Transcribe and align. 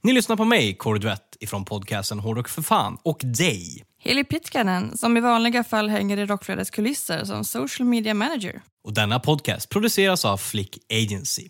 Ni 0.00 0.12
lyssnar 0.12 0.36
på 0.36 0.44
mig, 0.44 0.74
Kåre 0.74 0.98
Duett, 0.98 1.36
ifrån 1.40 1.64
podcasten 1.64 2.18
Hårdrock 2.18 2.48
för 2.48 2.62
fan 2.62 2.98
och 3.02 3.20
dig. 3.24 3.84
Heli 3.98 4.24
Pitkanen, 4.24 4.98
som 4.98 5.16
i 5.16 5.20
vanliga 5.20 5.64
fall 5.64 5.88
hänger 5.88 6.16
i 6.16 6.26
Rockflödets 6.26 6.70
kulisser 6.70 7.24
som 7.24 7.44
social 7.44 7.88
media 7.88 8.14
manager. 8.14 8.62
Och 8.84 8.94
denna 8.94 9.20
podcast 9.20 9.68
produceras 9.68 10.24
av 10.24 10.36
Flick 10.36 10.78
Agency. 10.92 11.48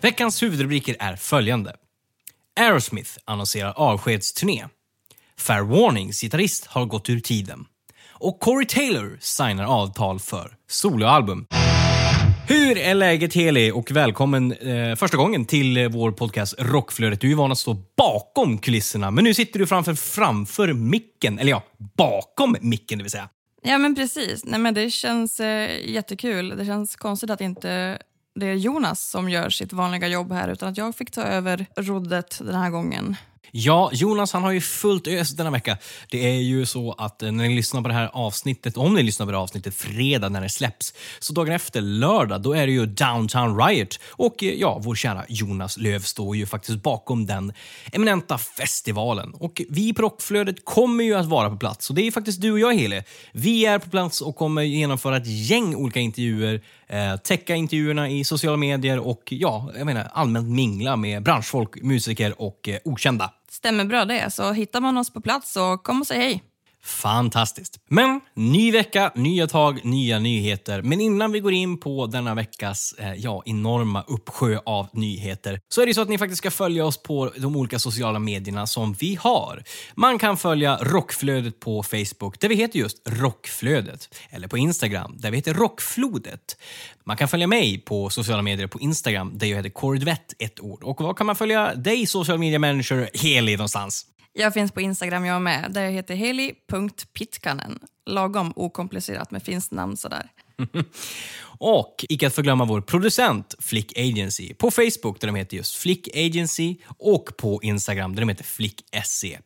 Veckans 0.00 0.42
huvudrubriker 0.42 0.96
är 1.00 1.16
följande. 1.16 1.74
Aerosmith 2.60 3.10
annonserar 3.24 3.72
avskedsturné. 3.76 4.66
Fair 5.38 5.60
Warnings 5.62 6.20
gitarrist 6.20 6.66
har 6.66 6.86
gått 6.86 7.10
ur 7.10 7.20
tiden. 7.20 7.64
Och 8.10 8.40
Corey 8.40 8.66
Taylor 8.66 9.18
signar 9.20 9.64
avtal 9.64 10.20
för 10.20 10.56
soloalbum. 10.68 11.46
Hur 12.48 12.78
är 12.78 12.94
läget 12.94 13.34
Heli 13.34 13.70
och 13.70 13.90
välkommen 13.90 14.52
eh, 14.52 14.94
första 14.96 15.16
gången 15.16 15.44
till 15.44 15.88
vår 15.88 16.12
podcast 16.12 16.54
Rockflödet. 16.58 17.20
Du 17.20 17.26
är 17.26 17.28
ju 17.28 17.36
van 17.36 17.52
att 17.52 17.58
stå 17.58 17.76
bakom 17.96 18.58
kulisserna, 18.58 19.10
men 19.10 19.24
nu 19.24 19.34
sitter 19.34 19.58
du 19.58 19.66
framför, 19.66 19.94
framför 19.94 20.72
micken. 20.72 21.38
Eller 21.38 21.50
ja, 21.50 21.62
bakom 21.96 22.56
micken 22.60 22.98
det 22.98 23.04
vill 23.04 23.10
säga. 23.10 23.28
Ja 23.62 23.78
men 23.78 23.94
precis, 23.94 24.44
Nej, 24.44 24.60
men 24.60 24.74
det 24.74 24.90
känns 24.90 25.40
eh, 25.40 25.90
jättekul. 25.90 26.48
Det 26.48 26.66
känns 26.66 26.96
konstigt 26.96 27.30
att 27.30 27.40
inte 27.40 27.98
det 28.34 28.46
är 28.46 28.54
Jonas 28.54 29.10
som 29.10 29.30
gör 29.30 29.50
sitt 29.50 29.72
vanliga 29.72 30.08
jobb 30.08 30.32
här 30.32 30.48
utan 30.48 30.68
att 30.68 30.76
jag 30.76 30.96
fick 30.96 31.10
ta 31.10 31.22
över 31.22 31.66
roddet 31.76 32.38
den 32.44 32.54
här 32.54 32.70
gången. 32.70 33.16
Ja, 33.50 33.90
Jonas 33.92 34.32
han 34.32 34.42
har 34.42 34.52
ju 34.52 34.60
fullt 34.60 35.06
ös 35.06 35.30
denna 35.30 35.50
vecka. 35.50 35.78
Det 36.10 36.26
är 36.26 36.40
ju 36.40 36.66
så 36.66 36.92
att 36.92 37.22
eh, 37.22 37.32
när 37.32 37.48
ni 37.48 37.56
lyssnar 37.56 37.82
på 37.82 37.88
det 37.88 37.94
här 37.94 38.10
avsnittet, 38.12 38.76
om 38.76 38.94
ni 38.94 39.02
lyssnar 39.02 39.26
på 39.26 39.32
det 39.32 39.38
här 39.38 39.42
avsnittet 39.42 39.74
fredag 39.74 40.28
när 40.28 40.40
det 40.40 40.48
släpps, 40.48 40.94
så 41.18 41.32
dagen 41.32 41.54
efter 41.54 41.80
lördag, 41.80 42.42
då 42.42 42.52
är 42.52 42.66
det 42.66 42.72
ju 42.72 42.86
Downtown 42.86 43.60
Riot. 43.60 44.00
Och 44.08 44.42
eh, 44.42 44.52
ja, 44.52 44.80
vår 44.82 44.94
kära 44.94 45.24
Jonas 45.28 45.78
Löv 45.78 46.00
står 46.00 46.36
ju 46.36 46.46
faktiskt 46.46 46.82
bakom 46.82 47.26
den 47.26 47.52
eminenta 47.92 48.38
festivalen. 48.38 49.34
Och 49.34 49.62
vi 49.68 49.94
på 49.94 50.02
Rockflödet 50.02 50.64
kommer 50.64 51.04
ju 51.04 51.14
att 51.14 51.26
vara 51.26 51.50
på 51.50 51.56
plats. 51.56 51.90
Och 51.90 51.96
det 51.96 52.06
är 52.06 52.10
faktiskt 52.10 52.40
du 52.40 52.52
och 52.52 52.58
jag, 52.58 52.74
Hele. 52.74 53.04
Vi 53.32 53.66
är 53.66 53.78
på 53.78 53.90
plats 53.90 54.20
och 54.20 54.36
kommer 54.36 54.62
genomföra 54.62 55.16
ett 55.16 55.26
gäng 55.26 55.74
olika 55.74 56.00
intervjuer, 56.00 56.62
eh, 56.88 57.16
täcka 57.16 57.54
intervjuerna 57.54 58.08
i 58.08 58.24
sociala 58.24 58.56
medier 58.56 58.98
och 58.98 59.22
ja, 59.26 59.70
jag 59.76 59.86
menar 59.86 60.10
allmänt 60.12 60.48
mingla 60.48 60.96
med 60.96 61.22
branschfolk, 61.22 61.82
musiker 61.82 62.42
och 62.42 62.68
eh, 62.68 62.78
okända. 62.84 63.32
Stämmer 63.50 63.84
bra 63.84 64.04
det, 64.04 64.30
så 64.30 64.52
hittar 64.52 64.80
man 64.80 64.98
oss 64.98 65.12
på 65.12 65.20
plats 65.20 65.52
så 65.52 65.76
kom 65.78 66.00
och 66.00 66.06
säg 66.06 66.18
hej. 66.18 66.42
Fantastiskt. 66.88 67.80
Men 67.88 68.20
ny 68.34 68.72
vecka, 68.72 69.12
nya 69.14 69.46
tag, 69.46 69.84
nya 69.84 70.18
nyheter. 70.18 70.82
Men 70.82 71.00
innan 71.00 71.32
vi 71.32 71.40
går 71.40 71.52
in 71.52 71.78
på 71.80 72.06
denna 72.06 72.34
veckas 72.34 72.94
eh, 72.98 73.14
ja, 73.14 73.42
enorma 73.46 74.02
uppsjö 74.02 74.58
av 74.66 74.88
nyheter 74.92 75.60
så 75.68 75.82
är 75.82 75.86
det 75.86 75.94
så 75.94 76.00
att 76.00 76.08
ni 76.08 76.18
faktiskt 76.18 76.38
ska 76.38 76.50
följa 76.50 76.84
oss 76.84 77.02
på 77.02 77.32
de 77.36 77.56
olika 77.56 77.78
sociala 77.78 78.18
medierna 78.18 78.66
som 78.66 78.92
vi 78.92 79.14
har. 79.14 79.62
Man 79.94 80.18
kan 80.18 80.36
följa 80.36 80.76
Rockflödet 80.76 81.60
på 81.60 81.82
Facebook 81.82 82.40
där 82.40 82.48
vi 82.48 82.54
heter 82.54 82.78
just 82.78 83.08
Rockflödet. 83.08 84.14
Eller 84.30 84.48
på 84.48 84.58
Instagram 84.58 85.14
där 85.18 85.30
vi 85.30 85.36
heter 85.36 85.54
Rockflodet. 85.54 86.56
Man 87.04 87.16
kan 87.16 87.28
följa 87.28 87.46
mig 87.46 87.78
på 87.78 88.10
sociala 88.10 88.42
medier 88.42 88.66
på 88.66 88.80
Instagram 88.80 89.38
där 89.38 89.46
jag 89.46 89.56
heter 89.56 89.70
Kordvett, 89.70 90.34
ett 90.38 90.60
ord. 90.60 90.82
Och 90.84 91.00
var 91.00 91.14
kan 91.14 91.26
man 91.26 91.36
följa 91.36 91.74
dig, 91.74 92.06
social 92.06 92.38
media 92.38 92.58
manager, 92.58 93.10
Heli 93.14 93.56
någonstans? 93.56 94.06
Jag 94.32 94.54
finns 94.54 94.72
på 94.72 94.80
Instagram 94.80 95.24
jag 95.24 95.42
med, 95.42 95.70
där 95.70 95.82
jag 95.82 95.92
heter 95.92 96.14
heli.pitkanen. 96.14 97.78
Lagom 98.06 98.52
okomplicerat 98.56 99.30
med 99.30 99.42
finns 99.42 99.70
namn 99.70 99.96
sådär. 99.96 100.30
Och 101.60 102.04
icke 102.08 102.26
att 102.26 102.34
förglömma 102.34 102.64
vår 102.64 102.80
producent 102.80 103.54
Flick 103.58 103.98
Agency 103.98 104.54
på 104.54 104.70
Facebook 104.70 105.20
där 105.20 105.28
de 105.28 105.34
heter 105.34 105.56
just 105.56 105.76
Flick 105.76 106.16
Agency 106.16 106.76
och 106.98 107.36
på 107.36 107.60
Instagram 107.62 108.14
där 108.14 108.22
de 108.22 108.28
heter 108.28 108.44
Flick 108.44 108.84
SE. 109.04 109.38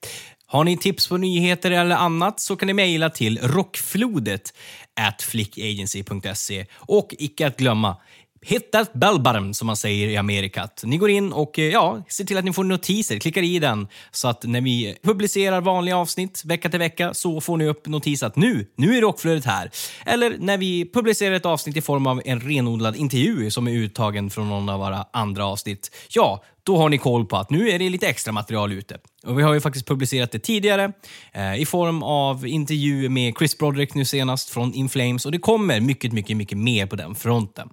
Har 0.46 0.64
ni 0.64 0.76
tips 0.76 1.08
på 1.08 1.16
nyheter 1.16 1.70
eller 1.70 1.96
annat 1.96 2.40
så 2.40 2.56
kan 2.56 2.66
ni 2.66 2.72
mejla 2.72 3.10
till 3.10 3.38
rockflodet 3.38 4.54
at 5.00 5.22
flickagency.se 5.22 6.66
och 6.74 7.14
icke 7.18 7.46
att 7.46 7.56
glömma 7.56 7.96
Hit 8.44 8.72
that 8.72 8.92
bell 8.92 9.20
button, 9.20 9.54
som 9.54 9.66
man 9.66 9.76
säger 9.76 10.08
i 10.08 10.16
Amerikat. 10.16 10.82
Ni 10.84 10.96
går 10.96 11.10
in 11.10 11.32
och 11.32 11.58
eh, 11.58 11.64
ja, 11.64 12.02
ser 12.08 12.24
till 12.24 12.38
att 12.38 12.44
ni 12.44 12.52
får 12.52 12.64
notiser, 12.64 13.18
klickar 13.18 13.42
i 13.42 13.58
den 13.58 13.88
så 14.10 14.28
att 14.28 14.44
när 14.44 14.60
vi 14.60 14.96
publicerar 15.02 15.60
vanliga 15.60 15.96
avsnitt 15.96 16.42
vecka 16.44 16.68
till 16.68 16.78
vecka 16.78 17.14
så 17.14 17.40
får 17.40 17.56
ni 17.56 17.66
upp 17.66 17.86
notis 17.86 18.22
att 18.22 18.36
nu, 18.36 18.66
nu 18.76 18.96
är 18.96 19.00
rockflödet 19.00 19.44
här. 19.44 19.70
Eller 20.06 20.36
när 20.38 20.58
vi 20.58 20.90
publicerar 20.92 21.34
ett 21.34 21.46
avsnitt 21.46 21.76
i 21.76 21.80
form 21.80 22.06
av 22.06 22.22
en 22.24 22.40
renodlad 22.40 22.96
intervju 22.96 23.50
som 23.50 23.68
är 23.68 23.72
uttagen 23.72 24.30
från 24.30 24.48
någon 24.48 24.68
av 24.68 24.80
våra 24.80 25.06
andra 25.12 25.46
avsnitt. 25.46 25.90
Ja, 26.10 26.42
då 26.62 26.76
har 26.76 26.88
ni 26.88 26.98
koll 26.98 27.26
på 27.26 27.36
att 27.36 27.50
nu 27.50 27.70
är 27.70 27.78
det 27.78 27.88
lite 27.88 28.08
extra 28.08 28.32
material 28.32 28.72
ute. 28.72 28.98
Och 29.26 29.38
Vi 29.38 29.42
har 29.42 29.54
ju 29.54 29.60
faktiskt 29.60 29.86
publicerat 29.86 30.30
det 30.30 30.38
tidigare 30.38 30.92
eh, 31.32 31.60
i 31.60 31.66
form 31.66 32.02
av 32.02 32.46
intervju 32.46 33.08
med 33.08 33.34
Chris 33.38 33.58
Broderick 33.58 33.94
nu 33.94 34.04
senast 34.04 34.50
från 34.50 34.74
In 34.74 34.88
Flames 34.88 35.26
och 35.26 35.32
det 35.32 35.38
kommer 35.38 35.80
mycket, 35.80 36.12
mycket, 36.12 36.36
mycket 36.36 36.58
mer 36.58 36.86
på 36.86 36.96
den 36.96 37.14
fronten. 37.14 37.68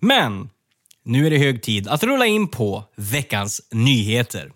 Men 0.00 0.50
nu 1.02 1.26
är 1.26 1.30
det 1.30 1.38
hög 1.38 1.62
tid 1.62 1.88
att 1.88 2.02
rulla 2.02 2.26
in 2.26 2.48
på 2.48 2.84
veckans 2.96 3.60
nyheter. 3.72 4.52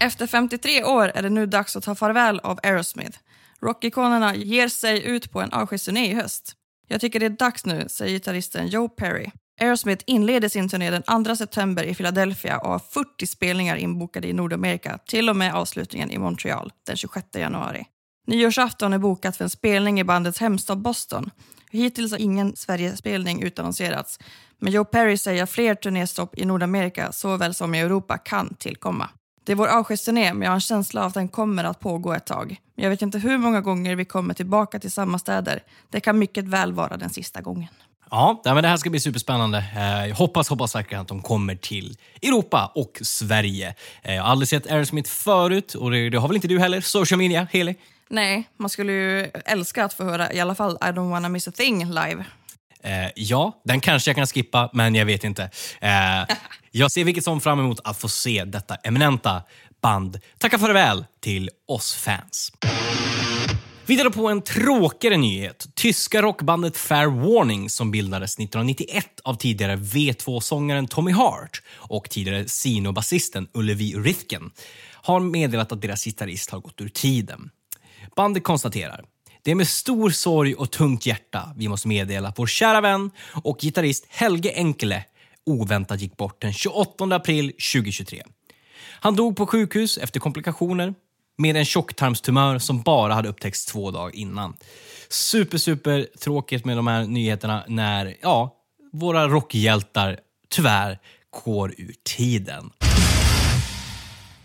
Efter 0.00 0.26
53 0.26 0.84
år 0.84 1.12
är 1.14 1.22
det 1.22 1.30
nu 1.30 1.46
dags 1.46 1.76
att 1.76 1.84
ta 1.84 1.94
farväl 1.94 2.40
av 2.40 2.58
Aerosmith. 2.62 3.18
Rockikonerna 3.62 4.34
ger 4.34 4.68
sig 4.68 5.02
ut 5.04 5.32
på 5.32 5.40
en 5.40 5.52
avskedsturné 5.52 6.10
i 6.10 6.14
höst. 6.14 6.52
Jag 6.88 7.00
tycker 7.00 7.20
det 7.20 7.26
är 7.26 7.30
dags 7.30 7.66
nu, 7.66 7.84
säger 7.88 8.12
gitarristen 8.12 8.68
Joe 8.68 8.88
Perry. 8.88 9.30
Aerosmith 9.60 10.04
inleder 10.06 10.48
sin 10.48 10.68
turné 10.68 10.90
den 10.90 11.24
2 11.24 11.36
september 11.36 11.84
i 11.84 11.94
Philadelphia 11.94 12.58
och 12.58 12.70
har 12.70 12.78
40 12.78 13.26
spelningar 13.26 13.76
inbokade 13.76 14.28
i 14.28 14.32
Nordamerika 14.32 14.98
till 15.06 15.28
och 15.28 15.36
med 15.36 15.54
avslutningen 15.54 16.10
i 16.10 16.18
Montreal 16.18 16.72
den 16.86 16.96
26 16.96 17.26
januari. 17.34 17.84
Nyårsafton 18.26 18.92
är 18.92 18.98
bokat 18.98 19.36
för 19.36 19.44
en 19.44 19.50
spelning 19.50 20.00
i 20.00 20.04
bandets 20.04 20.40
hemstad 20.40 20.78
Boston. 20.78 21.30
Hittills 21.70 22.12
har 22.12 22.18
ingen 22.18 22.56
Sverigespelning 22.56 23.42
utannonserats, 23.42 24.18
men 24.58 24.72
Joe 24.72 24.84
Perry 24.84 25.16
säger 25.16 25.42
att 25.42 25.50
fler 25.50 25.74
turnéstopp 25.74 26.38
i 26.38 26.44
Nordamerika 26.44 27.12
såväl 27.12 27.54
som 27.54 27.74
i 27.74 27.80
Europa 27.80 28.18
kan 28.18 28.54
tillkomma. 28.54 29.08
Det 29.44 29.52
är 29.52 29.56
vår 29.56 29.68
avskedsturné, 29.68 30.34
men 30.34 30.42
jag 30.42 30.50
har 30.50 30.54
en 30.54 30.60
känsla 30.60 31.00
av 31.00 31.06
att 31.06 31.14
den 31.14 31.28
kommer 31.28 31.64
att 31.64 31.80
pågå 31.80 32.12
ett 32.12 32.26
tag. 32.26 32.56
Men 32.76 32.82
jag 32.82 32.90
vet 32.90 33.02
inte 33.02 33.18
hur 33.18 33.38
många 33.38 33.60
gånger 33.60 33.96
vi 33.96 34.04
kommer 34.04 34.34
tillbaka 34.34 34.78
till 34.78 34.92
samma 34.92 35.18
städer. 35.18 35.62
Det 35.90 36.00
kan 36.00 36.18
mycket 36.18 36.44
väl 36.44 36.72
vara 36.72 36.96
den 36.96 37.10
sista 37.10 37.40
gången. 37.40 37.68
Ja, 38.10 38.40
men 38.44 38.62
det 38.62 38.68
här 38.68 38.76
ska 38.76 38.90
bli 38.90 39.00
superspännande. 39.00 39.58
Eh, 39.76 40.06
jag 40.08 40.14
hoppas, 40.14 40.48
hoppas 40.48 40.74
verkligen 40.74 41.02
att 41.02 41.08
de 41.08 41.22
kommer 41.22 41.54
till 41.54 41.96
Europa 42.22 42.72
och 42.74 42.98
Sverige. 43.02 43.74
Eh, 44.02 44.14
jag 44.14 44.22
har 44.22 44.30
aldrig 44.30 44.48
sett 44.48 44.66
Aerosmith 44.66 45.10
förut 45.10 45.74
och 45.74 45.90
det, 45.90 46.10
det 46.10 46.18
har 46.18 46.28
väl 46.28 46.36
inte 46.36 46.48
du 46.48 46.58
heller? 46.58 46.80
Social 46.80 47.18
media, 47.18 47.46
Heli? 47.50 47.74
Nej, 48.12 48.48
man 48.56 48.70
skulle 48.70 48.92
ju 48.92 49.30
älska 49.44 49.84
att 49.84 49.94
få 49.94 50.04
höra 50.04 50.32
i 50.32 50.40
alla 50.40 50.54
fall 50.54 50.72
I 50.80 50.84
don't 50.84 51.10
wanna 51.10 51.28
miss 51.28 51.48
a 51.48 51.52
thing 51.54 51.84
live. 51.84 52.24
Eh, 52.82 53.10
ja, 53.16 53.62
den 53.64 53.80
kanske 53.80 54.10
jag 54.10 54.16
kan 54.16 54.26
skippa, 54.26 54.70
men 54.72 54.94
jag 54.94 55.06
vet 55.06 55.24
inte. 55.24 55.50
Eh, 55.80 56.36
jag 56.70 56.92
ser 56.92 57.04
vilket 57.04 57.24
som 57.24 57.40
fram 57.40 57.60
emot 57.60 57.80
att 57.84 58.00
få 58.00 58.08
se 58.08 58.44
detta 58.44 58.74
eminenta 58.74 59.42
band 59.82 60.18
tacka 60.38 60.58
farväl 60.58 61.04
till 61.20 61.50
oss 61.68 61.94
fans. 61.94 62.52
Vidare 63.86 64.10
på 64.10 64.28
en 64.28 64.42
tråkigare 64.42 65.16
nyhet. 65.16 65.66
Tyska 65.74 66.22
rockbandet 66.22 66.76
Fair 66.76 67.06
Warning 67.06 67.70
som 67.70 67.90
bildades 67.90 68.34
1991 68.34 69.06
av 69.24 69.34
tidigare 69.34 69.76
V2-sångaren 69.76 70.86
Tommy 70.86 71.12
Hart 71.12 71.62
och 71.74 72.10
tidigare 72.10 72.48
Sino-basisten 72.48 73.48
Ullevi 73.54 73.94
Rithken 73.94 74.50
har 74.92 75.20
meddelat 75.20 75.72
att 75.72 75.82
deras 75.82 76.04
gitarrist 76.04 76.50
har 76.50 76.60
gått 76.60 76.80
ur 76.80 76.88
tiden. 76.88 77.50
Bandet 78.16 78.44
konstaterar 78.44 79.04
det 79.44 79.50
är 79.50 79.54
med 79.54 79.68
stor 79.68 80.10
sorg 80.10 80.54
och 80.54 80.70
tungt 80.70 81.06
hjärta 81.06 81.52
vi 81.56 81.68
måste 81.68 81.88
meddela 81.88 82.28
att 82.28 82.38
vår 82.38 82.46
kära 82.46 82.80
vän 82.80 83.10
och 83.44 83.58
gitarrist 83.60 84.06
Helge 84.08 84.52
Enkele 84.54 85.04
oväntat 85.46 86.00
gick 86.00 86.16
bort 86.16 86.42
den 86.42 86.52
28 86.52 87.04
april 87.04 87.52
2023. 87.52 88.22
Han 89.00 89.16
dog 89.16 89.36
på 89.36 89.46
sjukhus 89.46 89.98
efter 89.98 90.20
komplikationer 90.20 90.94
med 91.38 91.56
en 91.56 91.64
tjocktarmstumör 91.64 92.58
som 92.58 92.82
bara 92.82 93.14
hade 93.14 93.28
upptäckts 93.28 93.66
två 93.66 93.90
dagar 93.90 94.16
innan. 94.16 94.56
Super, 95.08 95.58
super 95.58 96.06
tråkigt 96.20 96.64
med 96.64 96.76
de 96.76 96.86
här 96.86 97.04
nyheterna 97.04 97.64
när, 97.68 98.16
ja, 98.22 98.56
våra 98.92 99.28
rockhjältar 99.28 100.18
tyvärr 100.48 100.98
går 101.44 101.74
ur 101.78 101.94
tiden. 102.04 102.70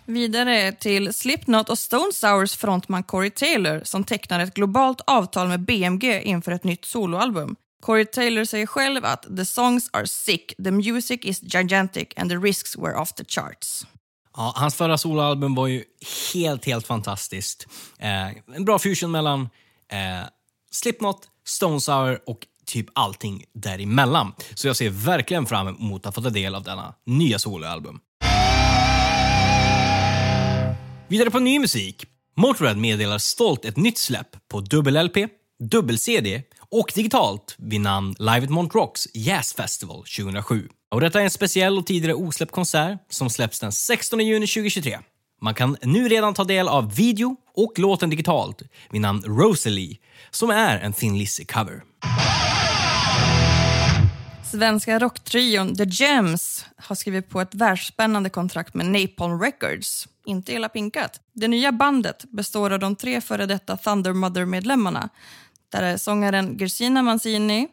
Vidare 0.08 0.72
till 0.72 1.14
Slipknot 1.14 1.70
och 1.70 1.80
Stone 1.80 2.14
Sours 2.14 2.56
frontman 2.56 3.04
Corey 3.04 3.30
Taylor 3.30 3.82
som 3.84 4.04
tecknar 4.04 4.40
ett 4.40 4.54
globalt 4.54 5.02
avtal 5.08 5.48
med 5.48 5.60
BMG 5.60 6.22
inför 6.22 6.52
ett 6.52 6.64
nytt 6.64 6.86
soloalbum. 6.86 7.56
Corey 7.82 8.06
Taylor 8.06 8.46
säger 8.46 8.66
själv 8.66 9.06
att 9.06 9.38
“the 9.38 9.46
songs 9.46 9.90
are 9.94 10.08
sick, 10.08 10.54
the 10.64 10.72
music 10.72 11.20
is 11.24 11.42
gigantic 11.44 12.08
and 12.16 12.30
the 12.30 12.36
risks 12.36 12.78
were 12.78 12.96
off 12.96 13.14
the 13.14 13.24
charts”. 13.26 13.86
Ja, 14.38 14.54
hans 14.56 14.76
förra 14.76 14.98
soloalbum 14.98 15.56
var 15.56 15.68
ju 15.68 15.84
helt, 16.34 16.66
helt 16.66 16.88
fantastiskt. 16.88 17.68
Eh, 18.00 18.56
en 18.56 18.66
bra 18.66 18.80
fusion 18.80 19.12
mellan 19.12 19.42
eh, 19.92 20.28
Slipknot, 20.72 21.30
Stone 21.46 21.82
Sour 21.82 22.20
och 22.26 22.40
typ 22.66 22.86
allting 22.94 23.44
däremellan. 23.54 24.34
Så 24.54 24.68
jag 24.68 24.76
ser 24.76 24.90
verkligen 24.90 25.46
fram 25.46 25.68
emot 25.68 26.06
att 26.06 26.16
få 26.16 26.22
ta 26.22 26.30
del 26.30 26.56
av 26.56 26.64
denna 26.64 26.94
nya 27.06 27.40
soloalbum. 27.40 28.00
Vidare 31.10 31.32
på 31.32 31.40
ny 31.40 31.60
musik. 31.60 32.06
Motörhead 32.38 32.76
meddelar 32.76 33.18
stolt 33.18 33.66
ett 33.66 33.78
nytt 33.78 33.98
släpp 33.98 34.28
på 34.52 34.60
dubbel-LP, 34.60 35.28
dubbel-CD 35.60 36.42
och 36.72 36.92
digitalt 36.96 37.56
vid 37.58 37.82
namn 37.82 38.16
Live 38.20 38.44
at 38.44 38.50
Montrocks 38.50 39.08
Jazz 39.14 39.54
Festival 39.54 40.04
2007. 40.18 40.70
Och 40.92 41.02
detta 41.02 41.20
är 41.20 41.24
en 41.24 41.30
speciell 41.30 41.78
och 41.78 41.86
tidigare 41.86 42.14
osläppt 42.14 42.52
konsert 42.52 43.00
som 43.10 43.30
släpps 43.30 43.60
den 43.60 43.72
16 43.72 44.20
juni 44.20 44.48
2023. 44.48 45.00
Man 45.42 45.54
kan 45.54 45.78
nu 45.82 46.08
redan 46.08 46.34
ta 46.34 46.44
del 46.44 46.68
av 46.68 46.96
video 46.96 47.36
och 47.56 47.80
låten 47.80 48.10
digitalt 48.10 48.62
vid 48.92 49.02
namn 49.02 49.24
Rosalie, 49.26 49.98
som 50.32 50.50
är 50.50 50.80
en 50.80 50.94
Thin 50.94 51.18
Lizzy-cover. 51.18 51.82
Svenska 54.52 55.00
rocktrion 55.00 55.76
The 55.76 55.84
Gems 55.84 56.66
har 56.78 56.96
skrivit 56.96 57.30
på 57.30 57.42
ett 57.42 57.56
världsspännande 57.56 58.30
kontrakt 58.30 58.74
med 58.74 58.86
Napalm 58.86 59.42
Records. 59.42 60.08
Inte 60.26 60.54
illa 60.54 60.70
pinkat. 60.70 61.22
Det 61.34 61.48
nya 61.48 61.72
bandet 61.72 62.24
består 62.24 62.74
av 62.74 62.80
de 62.80 62.96
tre 62.96 63.22
före 63.22 63.46
detta 63.46 63.78
Thunder 63.78 64.14
Mother-medlemmarna. 64.14 65.10
Där 65.70 65.84
är 65.84 65.98
sångaren 65.98 66.58
Gersina 66.58 67.02
Mancini, 67.02 67.68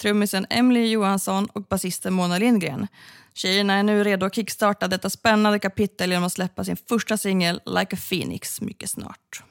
trummisen 0.00 0.46
Emily 0.50 0.90
Johansson 0.90 1.46
och 1.46 1.62
basisten 1.62 2.14
Mona 2.14 2.38
Lindgren. 2.38 2.86
Tjejerna 3.34 3.74
är 3.74 3.82
nu 3.82 4.04
redo 4.04 4.26
att 4.26 4.34
kickstarta 4.34 4.88
detta 4.88 5.10
spännande 5.10 5.58
kapitel 5.58 6.10
genom 6.10 6.24
att 6.24 6.32
släppa 6.32 6.64
sin 6.64 6.76
första 6.88 7.16
singel 7.16 7.60
Like 7.66 7.96
a 7.96 7.98
Phoenix 8.08 8.60
mycket 8.60 8.90
snart. 8.90 9.42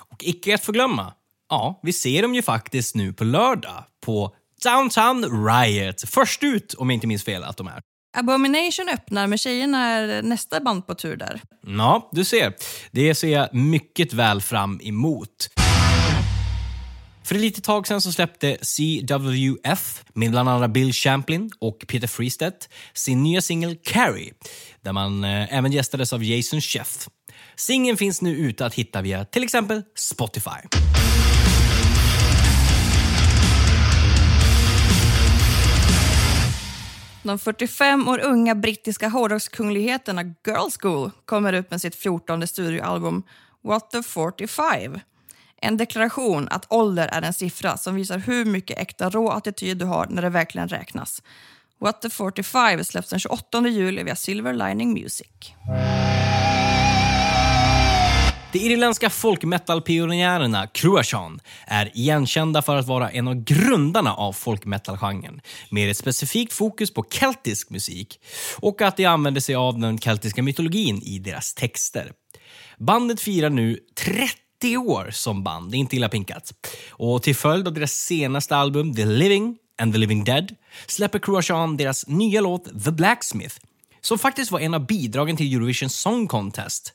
Och 0.00 0.24
icke 0.24 0.54
att 0.54 0.64
förglömma, 0.64 1.12
ja, 1.48 1.80
vi 1.82 1.92
ser 1.92 2.22
dem 2.22 2.34
ju 2.34 2.42
faktiskt 2.42 2.94
nu 2.94 3.12
på 3.12 3.24
lördag 3.24 3.84
på 4.00 4.34
Downtown 4.62 5.46
Riot. 5.46 6.02
Först 6.08 6.42
ut, 6.42 6.74
om 6.74 6.90
jag 6.90 6.94
inte 6.94 7.06
minns 7.06 7.24
fel, 7.24 7.44
att 7.44 7.56
de 7.56 7.66
är. 7.66 7.80
Abomination 8.16 8.88
öppnar, 8.88 9.26
men 9.26 9.38
tjejerna 9.38 9.86
är 9.86 10.22
nästa 10.22 10.60
band 10.60 10.86
på 10.86 10.94
tur 10.94 11.16
där. 11.16 11.40
Ja, 11.66 12.08
du 12.12 12.24
ser. 12.24 12.54
Det 12.90 13.14
ser 13.14 13.28
jag 13.28 13.54
mycket 13.54 14.12
väl 14.12 14.40
fram 14.40 14.80
emot. 14.82 15.48
För 17.24 17.34
ett 17.34 17.40
litet 17.40 17.64
tag 17.64 17.86
så 17.86 18.00
släppte 18.00 18.56
CWF 18.56 20.04
med 20.14 20.30
bland 20.30 20.48
andra 20.48 20.68
Bill 20.68 20.92
Champlin 20.92 21.50
och 21.58 21.84
Peter 21.88 22.06
Freestedt 22.06 22.68
sin 22.92 23.22
nya 23.22 23.42
singel 23.42 23.76
Carrie, 23.84 24.32
där 24.80 24.92
man 24.92 25.24
eh, 25.24 25.54
även 25.54 25.72
gästades 25.72 26.12
av 26.12 26.24
Jason 26.24 26.60
Chef. 26.60 27.08
Singeln 27.56 27.96
finns 27.96 28.22
nu 28.22 28.36
ute 28.36 28.66
att 28.66 28.74
hitta 28.74 29.02
via 29.02 29.24
till 29.24 29.42
exempel 29.42 29.82
Spotify. 29.94 30.50
De 37.28 37.38
45 37.38 38.08
år 38.08 38.18
unga 38.18 38.54
brittiska 38.54 39.08
hårdrockskungligheterna 39.08 40.22
Girl 40.22 40.70
School 40.80 41.10
kommer 41.24 41.52
ut 41.52 41.70
med 41.70 41.80
sitt 41.80 41.94
14 41.94 42.46
studioalbum 42.46 43.22
What 43.64 43.90
the 43.90 44.02
45. 44.02 45.00
En 45.62 45.76
deklaration 45.76 46.48
att 46.50 46.72
ålder 46.72 47.08
är 47.08 47.22
en 47.22 47.32
siffra 47.32 47.76
som 47.76 47.94
visar 47.94 48.18
hur 48.18 48.44
mycket 48.44 48.78
äkta 48.78 49.10
rå 49.10 49.30
attityd 49.30 49.78
du 49.78 49.84
har 49.84 50.06
när 50.06 50.22
det 50.22 50.28
verkligen 50.28 50.68
räknas. 50.68 51.22
What 51.80 52.02
the 52.02 52.10
45 52.10 52.84
släpps 52.84 53.10
den 53.10 53.18
28 53.18 53.68
juli 53.68 54.02
via 54.02 54.16
Silver 54.16 54.52
Lining 54.52 54.92
Music. 54.92 55.54
De 58.52 58.58
irländska 58.58 59.10
folkmetal-pionjärerna 59.10 60.66
Cruachan 60.66 61.40
är 61.66 61.96
igenkända 61.96 62.62
för 62.62 62.76
att 62.76 62.86
vara 62.86 63.10
en 63.10 63.28
av 63.28 63.34
grundarna 63.44 64.14
av 64.14 64.32
folkmetal-genren 64.32 65.40
med 65.70 65.90
ett 65.90 65.96
specifikt 65.96 66.52
fokus 66.52 66.94
på 66.94 67.04
keltisk 67.10 67.70
musik 67.70 68.20
och 68.60 68.82
att 68.82 68.96
de 68.96 69.06
använder 69.06 69.40
sig 69.40 69.54
av 69.54 69.78
den 69.78 69.98
keltiska 69.98 70.42
mytologin 70.42 71.02
i 71.02 71.18
deras 71.18 71.54
texter. 71.54 72.12
Bandet 72.78 73.20
firar 73.20 73.50
nu 73.50 73.78
30 74.60 74.76
år 74.76 75.10
som 75.12 75.44
band, 75.44 75.74
inte 75.74 75.96
illa 75.96 76.08
pinkat. 76.08 76.52
Och 76.90 77.22
till 77.22 77.36
följd 77.36 77.66
av 77.68 77.74
deras 77.74 77.92
senaste 77.92 78.56
album 78.56 78.94
The 78.94 79.04
Living 79.04 79.56
and 79.78 79.92
the 79.92 79.98
Living 79.98 80.24
Dead 80.24 80.54
släpper 80.86 81.18
Cruachan 81.18 81.76
deras 81.76 82.06
nya 82.06 82.40
låt 82.40 82.84
The 82.84 82.90
Blacksmith 82.90 83.56
som 84.00 84.18
faktiskt 84.18 84.50
var 84.50 84.60
en 84.60 84.74
av 84.74 84.86
bidragen 84.86 85.36
till 85.36 85.54
Eurovision 85.54 85.90
Song 85.90 86.26
Contest. 86.26 86.92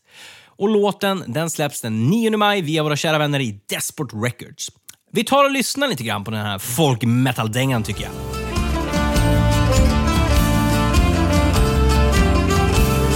Och 0.58 0.70
låten 0.70 1.24
den 1.28 1.50
släpps 1.50 1.82
den 1.82 2.10
9 2.10 2.38
maj 2.38 2.62
via 2.62 2.84
våra 2.84 2.96
kära 2.96 3.18
vänner 3.18 3.40
i 3.40 3.60
Desport 3.70 4.14
Records. 4.14 4.72
Vi 5.12 5.24
tar 5.24 5.44
och 5.44 5.52
lyssnar 5.52 5.88
lite 5.88 6.04
grann 6.04 6.24
på 6.24 6.32
den 6.32 6.46
här 6.46 6.58
folk-metal-dängan 6.58 7.84
tycker 7.84 8.04
jag. 8.04 8.12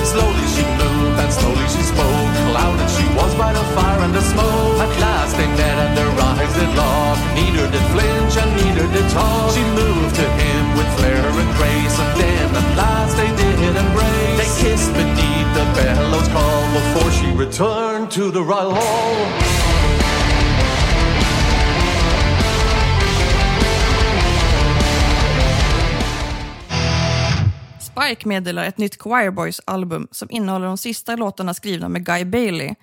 Slowly 0.05 0.47
she 0.55 0.63
moved 0.63 1.19
and 1.19 1.33
slowly 1.33 1.67
she 1.67 1.83
spoke. 1.83 2.07
Loud 2.53 2.79
and 2.79 2.89
she 2.91 3.15
was 3.15 3.35
by 3.35 3.53
the 3.59 3.65
fire 3.75 4.03
and 4.03 4.13
the 4.13 4.21
smoke. 4.21 4.66
To 18.17 18.31
the 18.31 18.39
royal 18.39 18.71
hall. 18.71 19.15
Spike 27.79 28.27
meddelar 28.27 28.63
ett 28.63 28.77
nytt 28.77 29.01
Choir 29.01 29.31
Boys-album 29.31 30.07
som 30.11 30.27
innehåller 30.31 30.65
de 30.65 30.77
sista 30.77 31.15
låtarna 31.15 31.53
skrivna 31.53 31.89
med 31.89 32.05
Guy 32.05 32.25
Bailey. 32.25 32.75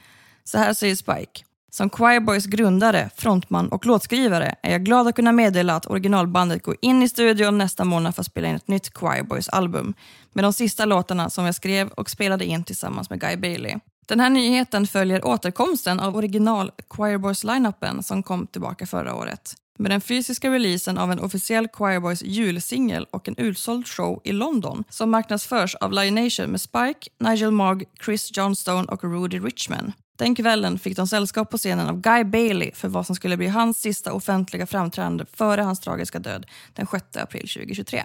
Så 0.44 0.58
här 0.58 0.74
säger 0.74 0.96
Spike. 0.96 1.44
Som 1.70 1.90
Choir 1.90 2.20
Boys 2.20 2.46
grundare, 2.46 3.10
frontman 3.16 3.68
och 3.68 3.86
låtskrivare 3.86 4.54
är 4.62 4.72
jag 4.72 4.84
glad 4.84 5.08
att 5.08 5.16
kunna 5.16 5.32
meddela 5.32 5.76
att 5.76 5.86
originalbandet 5.86 6.62
går 6.62 6.76
in 6.80 7.02
i 7.02 7.08
studion 7.08 7.58
nästa 7.58 7.84
månad 7.84 8.14
för 8.14 8.22
att 8.22 8.26
spela 8.26 8.48
in 8.48 8.56
ett 8.56 8.68
nytt 8.68 8.98
Choir 8.98 9.22
Boys-album 9.22 9.94
med 10.32 10.44
de 10.44 10.52
sista 10.52 10.84
låtarna 10.84 11.30
som 11.30 11.44
jag 11.44 11.54
skrev 11.54 11.88
och 11.88 12.10
spelade 12.10 12.44
in 12.44 12.64
tillsammans 12.64 13.10
med 13.10 13.20
Guy 13.20 13.36
Bailey. 13.36 13.78
Den 14.06 14.20
här 14.20 14.30
nyheten 14.30 14.86
följer 14.86 15.26
återkomsten 15.26 16.00
av 16.00 16.16
original 16.16 16.72
Choir 16.88 17.18
Boys-lineupen 17.18 18.02
som 18.02 18.22
kom 18.22 18.46
tillbaka 18.46 18.86
förra 18.86 19.14
året 19.14 19.56
med 19.78 19.90
den 19.90 20.00
fysiska 20.00 20.50
releasen 20.50 20.98
av 20.98 21.12
en 21.12 21.20
officiell 21.20 21.68
Choir 21.72 22.00
Boys 22.00 22.22
julsingel 22.22 23.06
och 23.10 23.28
en 23.28 23.36
utsåld 23.36 23.88
show 23.88 24.20
i 24.24 24.32
London 24.32 24.84
som 24.90 25.10
marknadsförs 25.10 25.74
av 25.74 25.92
Lion 25.92 26.14
Nation 26.14 26.50
med 26.50 26.60
Spike, 26.60 27.10
Nigel 27.20 27.50
Mogg, 27.50 27.84
Chris 28.04 28.36
Johnstone 28.36 28.88
och 28.88 29.04
Rudy 29.04 29.38
Richman. 29.38 29.92
Den 30.18 30.34
kvällen 30.34 30.78
fick 30.78 30.96
de 30.96 31.06
sällskap 31.06 31.50
på 31.50 31.58
scenen 31.58 31.88
av 31.88 32.00
Guy 32.00 32.24
Bailey 32.24 32.72
för 32.72 32.88
vad 32.88 33.06
som 33.06 33.16
skulle 33.16 33.36
bli 33.36 33.48
hans 33.48 33.78
sista 33.78 34.12
offentliga 34.12 34.66
framträdande 34.66 35.24
före 35.32 35.62
hans 35.62 35.80
tragiska 35.80 36.18
död 36.18 36.46
den 36.72 36.86
6 36.86 37.16
april 37.16 37.48
2023. 37.48 38.04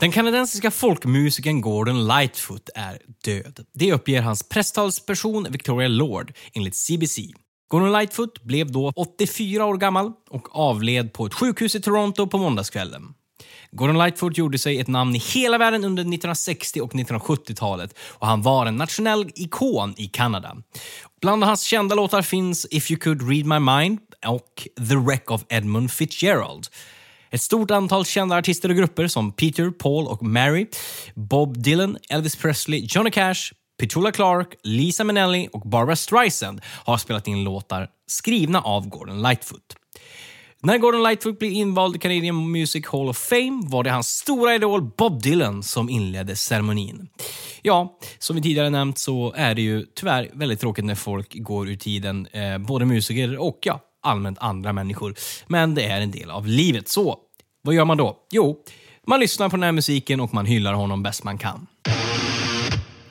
Den 0.00 0.12
kanadensiska 0.12 0.70
folkmusikern 0.70 1.60
Gordon 1.60 2.06
Lightfoot 2.06 2.68
är 2.74 2.98
död. 3.24 3.66
Det 3.74 3.92
uppger 3.92 4.22
hans 4.22 4.48
presstalsperson 4.48 5.46
Victoria 5.50 5.88
Lord 5.88 6.32
enligt 6.54 6.76
CBC. 6.76 7.18
Gordon 7.68 7.92
Lightfoot 7.92 8.42
blev 8.42 8.72
då 8.72 8.92
84 8.96 9.66
år 9.66 9.76
gammal 9.76 10.12
och 10.30 10.58
avled 10.58 11.12
på 11.12 11.26
ett 11.26 11.34
sjukhus 11.34 11.74
i 11.74 11.80
Toronto 11.80 12.26
på 12.26 12.38
måndagskvällen. 12.38 13.02
Gordon 13.70 13.98
Lightfoot 13.98 14.38
gjorde 14.38 14.58
sig 14.58 14.80
ett 14.80 14.88
namn 14.88 15.16
i 15.16 15.18
hela 15.18 15.58
världen 15.58 15.84
under 15.84 16.02
1960 16.02 16.80
och 16.80 16.92
1970-talet 16.92 17.98
och 18.00 18.26
han 18.26 18.42
var 18.42 18.66
en 18.66 18.76
nationell 18.76 19.30
ikon 19.34 19.94
i 19.96 20.06
Kanada. 20.06 20.56
Bland 21.20 21.44
hans 21.44 21.62
kända 21.62 21.94
låtar 21.94 22.22
finns 22.22 22.66
If 22.70 22.90
you 22.90 23.00
could 23.00 23.28
read 23.28 23.46
my 23.46 23.58
mind 23.58 23.98
och 24.26 24.68
The 24.88 24.96
wreck 24.96 25.30
of 25.30 25.44
Edmund 25.48 25.92
Fitzgerald. 25.92 26.66
Ett 27.32 27.40
stort 27.40 27.70
antal 27.70 28.04
kända 28.04 28.36
artister 28.36 28.68
och 28.68 28.76
grupper 28.76 29.06
som 29.06 29.32
Peter, 29.32 29.70
Paul 29.70 30.06
och 30.06 30.22
Mary, 30.22 30.66
Bob 31.14 31.62
Dylan, 31.62 31.96
Elvis 32.08 32.36
Presley, 32.36 32.86
Johnny 32.90 33.10
Cash, 33.10 33.52
Petula 33.80 34.12
Clark, 34.12 34.48
Lisa 34.62 35.04
Minnelli 35.04 35.48
och 35.52 35.60
Barbara 35.60 35.96
Streisand 35.96 36.60
har 36.64 36.98
spelat 36.98 37.28
in 37.28 37.44
låtar 37.44 37.88
skrivna 38.06 38.60
av 38.60 38.88
Gordon 38.88 39.22
Lightfoot. 39.22 39.76
När 40.62 40.78
Gordon 40.78 41.02
Lightfoot 41.02 41.38
blev 41.38 41.52
invald 41.52 41.96
i 41.96 41.98
Canadian 41.98 42.52
Music 42.52 42.86
Hall 42.86 43.08
of 43.08 43.18
Fame 43.18 43.62
var 43.64 43.84
det 43.84 43.90
hans 43.90 44.08
stora 44.08 44.54
idol 44.54 44.90
Bob 44.98 45.22
Dylan 45.22 45.62
som 45.62 45.88
inledde 45.88 46.36
ceremonin. 46.36 47.08
Ja, 47.62 47.98
som 48.18 48.36
vi 48.36 48.42
tidigare 48.42 48.70
nämnt 48.70 48.98
så 48.98 49.32
är 49.36 49.54
det 49.54 49.62
ju 49.62 49.86
tyvärr 49.94 50.30
väldigt 50.32 50.60
tråkigt 50.60 50.84
när 50.84 50.94
folk 50.94 51.34
går 51.34 51.68
ur 51.68 51.76
tiden, 51.76 52.26
eh, 52.26 52.58
både 52.58 52.84
musiker 52.84 53.38
och 53.38 53.58
ja, 53.62 53.80
allmänt 54.00 54.38
andra 54.38 54.72
människor. 54.72 55.14
Men 55.46 55.74
det 55.74 55.84
är 55.84 56.00
en 56.00 56.10
del 56.10 56.30
av 56.30 56.46
livet. 56.46 56.88
Så, 56.88 57.18
vad 57.62 57.74
gör 57.74 57.84
man 57.84 57.96
då? 57.96 58.16
Jo, 58.30 58.64
man 59.06 59.20
lyssnar 59.20 59.48
på 59.48 59.56
den 59.56 59.62
här 59.62 59.72
musiken 59.72 60.20
och 60.20 60.34
man 60.34 60.46
hyllar 60.46 60.72
honom 60.72 61.02
bäst 61.02 61.24
man 61.24 61.38
kan. 61.38 61.66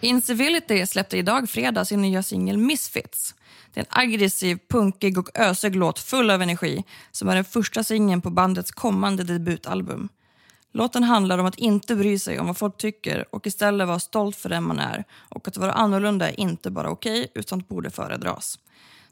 Incivility 0.01 0.86
släppte 0.86 1.17
idag 1.17 1.50
fredag 1.50 1.86
sin 1.86 2.01
nya 2.01 2.24
singel 2.24 2.58
Misfits. 2.58 3.36
Det 3.74 3.79
är 3.79 3.84
en 3.84 4.00
aggressiv, 4.00 4.58
punkig 4.69 5.17
och 5.17 5.39
ösig 5.39 5.75
låt 5.75 6.00
full 6.00 6.29
av 6.29 6.41
energi 6.41 6.84
som 7.12 7.29
är 7.29 7.36
den 7.36 7.46
första 7.46 7.84
singeln 7.84 8.22
på 8.22 8.29
bandets 8.29 8.72
kommande 8.72 9.24
debutalbum. 9.24 10.10
Låten 10.72 11.03
handlar 11.03 11.38
om 11.38 11.46
att 11.46 11.55
inte 11.55 11.96
bry 11.96 12.19
sig 12.19 12.39
om 12.39 12.48
vad 12.48 12.58
folk 12.58 12.77
tycker 12.77 13.36
och 13.36 13.48
istället 13.48 13.88
vara 13.88 14.00
stolt 14.00 14.36
för 14.36 14.50
den 14.50 14.63
man 14.63 14.79
är 14.79 15.03
och 15.29 15.48
att 15.48 15.58
vara 15.58 15.72
annorlunda 15.72 16.29
är 16.29 16.39
inte 16.39 16.72
bara 16.72 16.89
okej 16.89 17.31
utan 17.36 17.63
borde 17.67 17.89
föredras. 17.89 18.60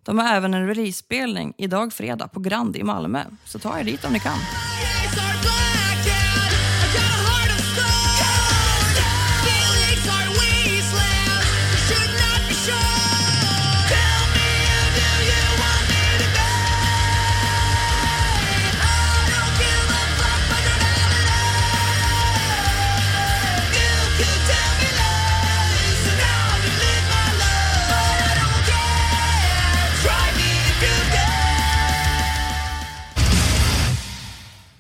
De 0.07 0.17
har 0.17 0.35
även 0.35 0.53
en 0.53 0.67
release-spelning 0.67 1.53
idag 1.57 1.93
fredag 1.93 2.27
på 2.27 2.39
Grand 2.39 2.75
i 2.77 2.83
Malmö, 2.83 3.23
så 3.45 3.59
ta 3.59 3.79
er 3.79 3.83
dit 3.83 4.05
om 4.05 4.13
ni 4.13 4.19
kan. 4.19 4.39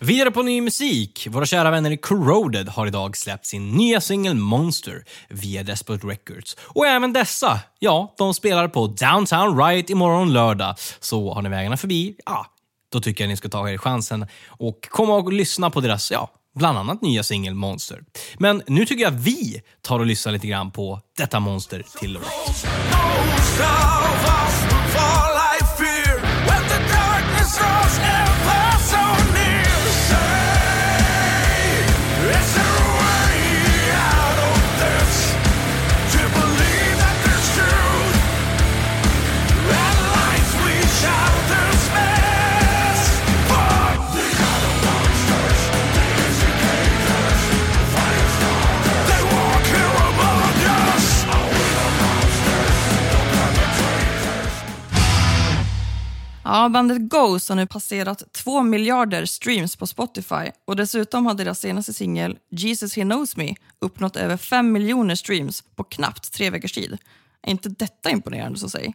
Vidare 0.07 0.31
på 0.31 0.43
ny 0.43 0.61
musik. 0.61 1.27
Våra 1.29 1.45
kära 1.45 1.71
vänner 1.71 1.91
i 1.91 1.97
Corroded 1.97 2.69
har 2.69 2.87
idag 2.87 3.17
släppt 3.17 3.45
sin 3.45 3.71
nya 3.71 4.01
singel 4.01 4.35
Monster 4.35 5.03
via 5.29 5.63
Desperate 5.63 6.07
Records. 6.07 6.57
Och 6.59 6.87
även 6.87 7.13
dessa, 7.13 7.59
ja, 7.79 8.13
de 8.17 8.33
spelar 8.33 8.67
på 8.67 8.87
Downtown 8.87 9.63
Riot 9.63 9.89
imorgon 9.89 10.33
lördag. 10.33 10.75
Så 10.99 11.33
har 11.33 11.41
ni 11.41 11.49
vägarna 11.49 11.77
förbi, 11.77 12.15
ja, 12.25 12.45
då 12.91 12.99
tycker 12.99 13.23
jag 13.23 13.29
ni 13.29 13.37
ska 13.37 13.49
ta 13.49 13.69
er 13.69 13.77
chansen 13.77 14.25
och 14.47 14.87
komma 14.89 15.15
och 15.15 15.33
lyssna 15.33 15.69
på 15.69 15.81
deras, 15.81 16.11
ja, 16.11 16.29
bland 16.55 16.77
annat 16.77 17.01
nya 17.01 17.23
singel 17.23 17.53
Monster. 17.53 18.03
Men 18.37 18.63
nu 18.67 18.85
tycker 18.85 19.03
jag 19.03 19.11
vi 19.11 19.61
tar 19.81 19.99
och 19.99 20.05
lyssnar 20.05 20.33
lite 20.33 20.47
grann 20.47 20.71
på 20.71 21.01
detta 21.17 21.39
monster 21.39 21.83
till 21.99 22.17
och 22.17 22.23
Ja, 56.67 56.71
bandet 56.71 57.01
Ghost 57.01 57.49
har 57.49 57.55
nu 57.55 57.67
passerat 57.67 58.33
2 58.33 58.63
miljarder 58.63 59.25
streams 59.25 59.75
på 59.75 59.87
Spotify 59.87 60.51
och 60.65 60.75
dessutom 60.75 61.25
har 61.25 61.33
deras 61.33 61.59
senaste 61.59 61.93
singel 61.93 62.37
Jesus 62.49 62.95
He 62.95 63.03
Knows 63.03 63.37
Me 63.37 63.55
uppnått 63.81 64.15
över 64.15 64.37
5 64.37 64.71
miljoner 64.71 65.15
streams 65.15 65.63
på 65.75 65.83
knappt 65.83 66.33
tre 66.33 66.49
veckors 66.49 66.71
tid. 66.71 66.97
Är 67.43 67.51
inte 67.51 67.69
detta 67.69 68.09
imponerande 68.09 68.59
så 68.59 68.69
säg? 68.69 68.93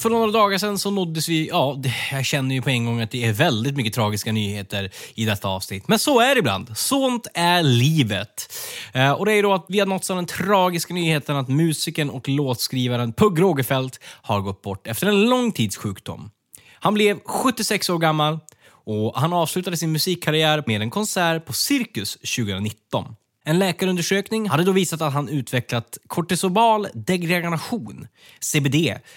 För 0.00 0.10
några 0.10 0.30
dagar 0.30 0.58
sedan 0.58 0.78
så 0.78 0.90
nåddes 0.90 1.28
vi, 1.28 1.48
ja, 1.48 1.82
jag 2.12 2.24
känner 2.24 2.54
ju 2.54 2.62
på 2.62 2.70
en 2.70 2.84
gång 2.84 3.00
att 3.00 3.10
det 3.10 3.24
är 3.24 3.32
väldigt 3.32 3.76
mycket 3.76 3.94
tragiska 3.94 4.32
nyheter 4.32 4.90
i 5.14 5.24
detta 5.24 5.48
avsnitt. 5.48 5.88
Men 5.88 5.98
så 5.98 6.20
är 6.20 6.34
det 6.34 6.38
ibland. 6.38 6.76
Sånt 6.76 7.26
är 7.34 7.62
livet. 7.62 8.52
Eh, 8.92 9.12
och 9.12 9.26
det 9.26 9.32
är 9.32 9.42
då 9.42 9.54
att 9.54 9.66
vi 9.68 9.78
har 9.78 9.86
nåtts 9.86 10.10
av 10.10 10.16
den 10.16 10.26
tragiska 10.26 10.94
nyheten 10.94 11.36
att 11.36 11.48
musikern 11.48 12.10
och 12.10 12.28
låtskrivaren 12.28 13.12
Pugh 13.12 13.40
Rogefeldt 13.40 14.00
har 14.04 14.40
gått 14.40 14.62
bort 14.62 14.86
efter 14.86 15.06
en 15.06 15.22
lång 15.22 15.52
tids 15.52 15.76
sjukdom. 15.76 16.30
Han 16.72 16.94
blev 16.94 17.20
76 17.24 17.90
år 17.90 17.98
gammal 17.98 18.38
och 18.66 19.20
han 19.20 19.32
avslutade 19.32 19.76
sin 19.76 19.92
musikkarriär 19.92 20.64
med 20.66 20.82
en 20.82 20.90
konsert 20.90 21.46
på 21.46 21.52
Cirkus 21.52 22.14
2019. 22.14 23.04
En 23.50 23.58
läkarundersökning 23.58 24.48
hade 24.48 24.64
då 24.64 24.72
visat 24.72 25.02
att 25.02 25.12
han 25.12 25.28
utvecklat 25.28 25.98
kortisobal 26.06 26.86
degradation, 26.94 28.06
CBD, 28.40 28.74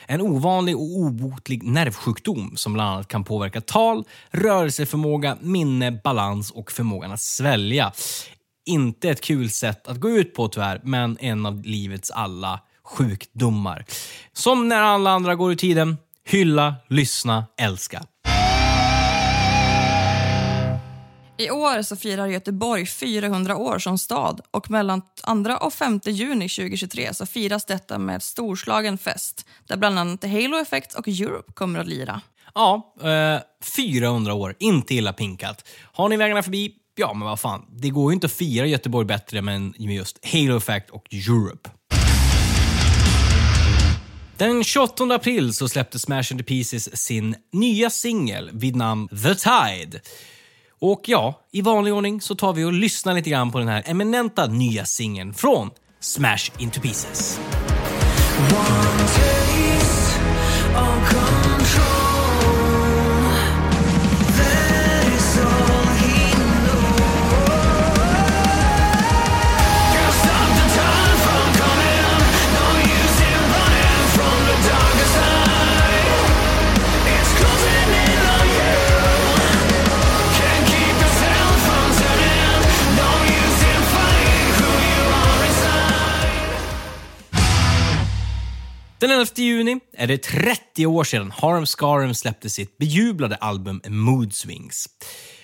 en 0.08 0.22
ovanlig 0.22 0.76
och 0.76 0.98
obotlig 0.98 1.64
nervsjukdom 1.64 2.54
som 2.56 2.74
bland 2.74 2.90
annat 2.90 3.08
kan 3.08 3.24
påverka 3.24 3.62
tal, 3.62 4.04
rörelseförmåga, 4.32 5.38
minne, 5.42 5.92
balans 5.92 6.52
och 6.52 6.72
förmågan 6.72 7.12
att 7.12 7.22
svälja. 7.22 7.92
Inte 8.66 9.10
ett 9.10 9.22
kul 9.22 9.50
sätt 9.50 9.88
att 9.88 10.00
gå 10.00 10.10
ut 10.10 10.34
på 10.34 10.48
tyvärr, 10.48 10.82
men 10.84 11.18
en 11.20 11.46
av 11.46 11.62
livets 11.62 12.12
alla 12.12 12.60
sjukdomar. 12.84 13.86
Som 14.34 14.68
när 14.68 14.82
alla 14.82 15.12
andra 15.12 15.36
går 15.36 15.52
ur 15.52 15.56
tiden, 15.56 15.98
hylla, 16.26 16.76
lyssna, 16.90 17.46
älska. 17.58 18.04
I 21.38 21.50
år 21.50 21.82
så 21.82 21.96
firar 21.96 22.28
Göteborg 22.28 22.86
400 22.86 23.58
år 23.58 23.80
som 23.80 23.98
stad 23.98 24.42
och 24.52 24.72
mellan 24.72 25.02
2 25.02 25.54
och 25.62 25.74
5 25.74 26.00
juni 26.06 26.50
2023 26.50 27.14
så 27.14 27.26
firas 27.26 27.66
detta 27.66 28.00
med 28.00 28.24
storslagen 28.24 28.98
fest 28.98 29.46
där 29.68 29.78
bland 29.78 30.00
annat 30.00 30.24
Halo 30.24 30.58
Effect 30.58 30.94
och 30.94 31.08
Europe 31.08 31.52
kommer 31.54 31.80
att 31.80 31.88
lira. 31.88 32.22
Ja, 32.54 32.96
eh, 33.04 33.42
400 33.76 34.34
år. 34.34 34.56
Inte 34.60 34.96
illa 34.96 35.14
pinkat. 35.14 35.68
Har 35.94 36.10
ni 36.10 36.18
vägarna 36.18 36.44
förbi? 36.44 36.72
Ja, 36.96 37.14
men 37.14 37.28
vad 37.28 37.40
fan. 37.40 37.66
Det 37.70 37.90
går 37.90 38.12
ju 38.12 38.14
inte 38.14 38.26
att 38.26 38.34
fira 38.34 38.66
Göteborg 38.66 39.06
bättre 39.06 39.42
med 39.42 39.62
med 39.62 39.96
just 39.96 40.26
Halo 40.26 40.58
Effect 40.58 40.90
och 40.90 41.14
Europe. 41.14 41.70
Den 44.38 44.64
28 44.64 45.04
april 45.04 45.54
så 45.54 45.70
släppte 45.70 46.00
Smash 46.00 46.32
Into 46.32 46.44
Pieces 46.44 46.98
sin 46.98 47.36
nya 47.52 47.90
singel 47.90 48.50
vid 48.54 48.76
namn 48.76 49.08
The 49.08 49.36
Tide. 49.36 50.02
Och 50.86 51.02
ja, 51.06 51.42
i 51.52 51.62
vanlig 51.62 51.94
ordning 51.94 52.22
så 52.22 52.36
tar 52.36 52.54
vi 52.54 52.64
och 52.64 52.74
lyssnar 52.74 53.14
lite 53.14 53.30
grann 53.30 53.52
på 53.52 53.60
den 53.60 53.68
här 53.68 53.84
eminenta 53.86 54.48
nya 54.48 54.86
singeln 54.86 55.34
från 55.34 55.70
Smash 56.00 56.52
Into 56.58 56.82
Pieces. 56.82 57.40
Den 58.50 58.58
11 89.24 89.32
juni 89.36 89.80
är 89.98 90.08
det 90.08 90.18
30 90.18 90.86
år 90.86 91.04
sedan 91.04 91.32
Harem 91.32 91.66
Scarum 91.66 92.14
släppte 92.14 92.50
sitt 92.50 92.78
bejublade 92.78 93.36
album 93.36 93.82
Mood 93.88 94.34
Swings. 94.34 94.86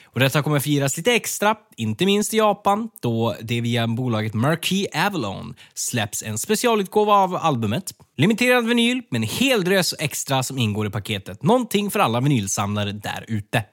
Och 0.05 0.19
detta 0.19 0.43
kommer 0.43 0.59
firas 0.59 0.97
lite 0.97 1.13
extra, 1.13 1.55
inte 1.77 2.05
minst 2.05 2.33
i 2.33 2.37
Japan, 2.37 2.89
då 3.01 3.35
det 3.41 3.61
via 3.61 3.87
bolaget 3.87 4.33
Marquee 4.33 4.87
Avalon 4.93 5.55
släpps 5.73 6.23
en 6.23 6.37
specialutgåva 6.37 7.13
av 7.13 7.35
albumet. 7.35 7.93
Limiterad 8.17 8.65
vinyl 8.65 9.01
med 9.11 9.21
en 9.21 9.27
hel 9.27 9.63
drös 9.63 9.95
extra 9.99 10.43
som 10.43 10.57
ingår 10.57 10.87
i 10.87 10.89
paketet. 10.89 11.43
Någonting 11.43 11.91
för 11.91 11.99
alla 11.99 12.21
vinylsamlare 12.21 12.91
där 12.91 13.25
ute. 13.27 13.63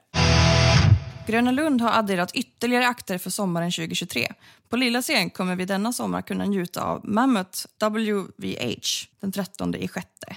Gröna 1.27 1.51
Lund 1.51 1.81
har 1.81 1.91
adderat 1.91 2.31
ytterligare 2.35 2.87
akter 2.87 3.17
för 3.17 3.29
sommaren 3.29 3.71
2023. 3.71 4.33
På 4.69 4.77
lilla 4.77 5.01
scen 5.01 5.29
kommer 5.29 5.55
vi 5.55 5.65
denna 5.65 5.93
sommar 5.93 6.21
kunna 6.21 6.45
njuta 6.45 6.83
av 6.83 7.09
Mammoth 7.09 7.65
WVH 7.79 9.07
den 9.19 9.31
13 9.31 9.75
i 9.75 9.87
sjätte, 9.87 10.35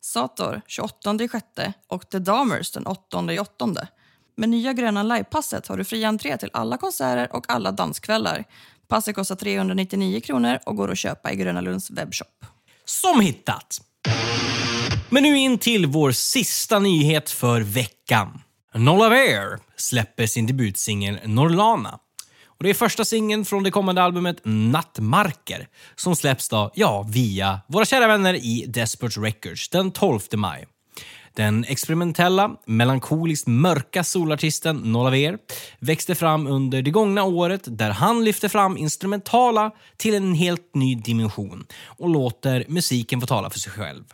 Sator 0.00 0.60
28 0.66 1.16
i 1.20 1.28
sjätte 1.28 1.72
och 1.86 2.10
The 2.10 2.18
Damers 2.18 2.70
den 2.70 2.86
8 2.86 3.32
i 3.32 3.38
åttonde. 3.38 3.88
Med 4.36 4.48
nya 4.48 4.72
Gröna 4.72 5.02
Livepasset 5.02 5.66
har 5.66 5.76
du 5.76 5.84
fri 5.84 6.04
entré 6.04 6.36
till 6.36 6.50
alla 6.52 6.76
konserter 6.76 7.36
och 7.36 7.44
alla 7.48 7.72
danskvällar. 7.72 8.44
Passet 8.88 9.14
kostar 9.14 9.36
399 9.36 10.20
kronor 10.20 10.58
och 10.66 10.76
går 10.76 10.90
att 10.90 10.98
köpa 10.98 11.32
i 11.32 11.36
Gröna 11.36 11.60
Lunds 11.60 11.90
webbshop. 11.90 12.44
Som 12.84 13.20
hittat! 13.20 13.80
Men 15.10 15.22
nu 15.22 15.38
in 15.38 15.58
till 15.58 15.86
vår 15.86 16.12
sista 16.12 16.78
nyhet 16.78 17.30
för 17.30 17.60
veckan. 17.60 18.41
Nolaver 18.74 19.58
släpper 19.76 20.26
sin 20.26 20.46
debutsingel 20.46 21.18
Norlana. 21.24 21.98
Och 22.44 22.64
det 22.64 22.70
är 22.70 22.74
första 22.74 23.04
singeln 23.04 23.44
från 23.44 23.62
det 23.62 23.70
kommande 23.70 24.02
albumet 24.02 24.40
Nattmarker 24.44 25.68
som 25.96 26.16
släpps 26.16 26.48
då, 26.48 26.70
ja, 26.74 27.06
via 27.08 27.60
våra 27.68 27.84
kära 27.84 28.06
vänner 28.06 28.34
i 28.34 28.64
Desperate 28.68 29.20
Records 29.20 29.68
den 29.68 29.90
12 29.90 30.20
maj. 30.34 30.66
Den 31.34 31.64
experimentella, 31.64 32.56
melankoliskt 32.66 33.46
mörka 33.46 34.04
solartisten 34.04 34.76
Nolaver 34.76 35.38
växte 35.78 36.14
fram 36.14 36.46
under 36.46 36.82
det 36.82 36.90
gångna 36.90 37.24
året 37.24 37.62
där 37.66 37.90
han 37.90 38.24
lyfte 38.24 38.48
fram 38.48 38.76
instrumentala 38.76 39.70
till 39.96 40.14
en 40.14 40.34
helt 40.34 40.74
ny 40.74 40.94
dimension 40.94 41.66
och 41.86 42.08
låter 42.08 42.64
musiken 42.68 43.20
få 43.20 43.26
tala 43.26 43.50
för 43.50 43.58
sig 43.58 43.72
själv. 43.72 44.04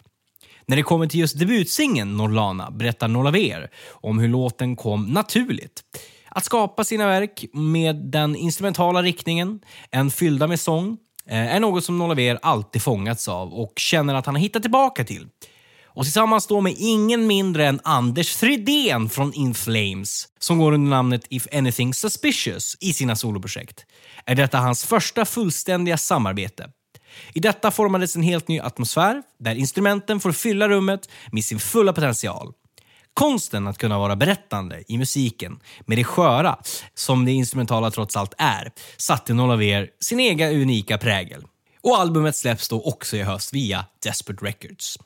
När 0.68 0.76
det 0.76 0.82
kommer 0.82 1.06
till 1.06 1.20
just 1.20 1.38
debutsingen 1.38 2.16
Norlana 2.16 2.70
berättar 2.70 3.08
Nolaver 3.08 3.70
om 3.90 4.18
hur 4.18 4.28
låten 4.28 4.76
kom 4.76 5.06
naturligt. 5.06 5.82
Att 6.28 6.44
skapa 6.44 6.84
sina 6.84 7.06
verk 7.06 7.44
med 7.52 7.96
den 7.96 8.36
instrumentala 8.36 9.02
riktningen, 9.02 9.60
en 9.90 10.10
fyllda 10.10 10.46
med 10.46 10.60
sång, 10.60 10.96
eh, 11.26 11.54
är 11.54 11.60
något 11.60 11.84
som 11.84 11.98
Nolaver 11.98 12.38
alltid 12.42 12.82
fångats 12.82 13.28
av 13.28 13.54
och 13.54 13.72
känner 13.76 14.14
att 14.14 14.26
han 14.26 14.34
har 14.34 14.42
hittat 14.42 14.62
tillbaka 14.62 15.04
till. 15.04 15.26
Och 15.84 16.04
tillsammans 16.04 16.46
då 16.46 16.60
med 16.60 16.74
ingen 16.78 17.26
mindre 17.26 17.66
än 17.66 17.80
Anders 17.84 18.36
Fridén 18.36 19.08
från 19.08 19.32
In 19.34 19.54
Flames, 19.54 20.28
som 20.38 20.58
går 20.58 20.72
under 20.72 20.90
namnet 20.90 21.26
If 21.30 21.46
Anything 21.52 21.94
Suspicious 21.94 22.76
i 22.80 22.92
sina 22.92 23.16
soloprojekt, 23.16 23.86
är 24.26 24.34
detta 24.34 24.58
hans 24.58 24.84
första 24.84 25.24
fullständiga 25.24 25.96
samarbete. 25.96 26.70
I 27.34 27.40
detta 27.40 27.70
formades 27.70 28.16
en 28.16 28.22
helt 28.22 28.48
ny 28.48 28.60
atmosfär 28.60 29.22
där 29.38 29.54
instrumenten 29.54 30.20
får 30.20 30.32
fylla 30.32 30.68
rummet 30.68 31.08
med 31.32 31.44
sin 31.44 31.58
fulla 31.58 31.92
potential. 31.92 32.52
Konsten 33.14 33.66
att 33.66 33.78
kunna 33.78 33.98
vara 33.98 34.16
berättande 34.16 34.82
i 34.88 34.98
musiken 34.98 35.60
med 35.86 35.98
det 35.98 36.04
sköra, 36.04 36.58
som 36.94 37.24
det 37.24 37.32
instrumentala 37.32 37.90
trots 37.90 38.16
allt 38.16 38.34
är, 38.38 38.72
satte 38.96 39.34
Nolaver 39.34 39.88
sin 40.00 40.20
egen 40.20 40.52
unika 40.52 40.98
prägel. 40.98 41.44
Och 41.80 41.98
albumet 41.98 42.36
släpps 42.36 42.68
då 42.68 42.82
också 42.82 43.16
i 43.16 43.22
höst 43.22 43.54
via 43.54 43.84
Desperate 44.04 44.44
Records. 44.44 44.98